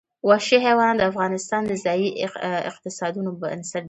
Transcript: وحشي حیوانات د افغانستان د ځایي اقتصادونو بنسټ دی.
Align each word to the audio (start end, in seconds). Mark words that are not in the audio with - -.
وحشي 0.29 0.57
حیوانات 0.65 0.97
د 0.99 1.03
افغانستان 1.11 1.61
د 1.67 1.73
ځایي 1.85 2.09
اقتصادونو 2.71 3.31
بنسټ 3.41 3.73
دی. 3.73 3.79